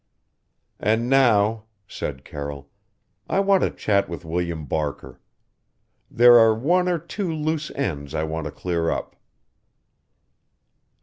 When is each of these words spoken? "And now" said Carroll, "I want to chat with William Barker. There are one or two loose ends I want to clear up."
"And 0.79 1.11
now" 1.11 1.65
said 1.87 2.25
Carroll, 2.25 2.71
"I 3.29 3.39
want 3.39 3.61
to 3.61 3.69
chat 3.69 4.09
with 4.09 4.25
William 4.25 4.65
Barker. 4.65 5.19
There 6.09 6.39
are 6.39 6.55
one 6.55 6.89
or 6.89 6.97
two 6.97 7.31
loose 7.31 7.69
ends 7.75 8.15
I 8.15 8.23
want 8.23 8.45
to 8.45 8.51
clear 8.51 8.89
up." 8.89 9.15